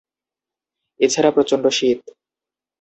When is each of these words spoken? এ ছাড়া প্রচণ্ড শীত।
এ 0.99 1.07
ছাড়া 1.07 1.31
প্রচণ্ড 1.31 1.65
শীত। 1.69 1.99